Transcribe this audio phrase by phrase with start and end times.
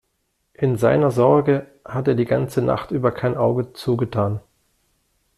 [0.55, 4.39] In seiner Sorge hat er die ganze Nacht über kein Auge zugetan.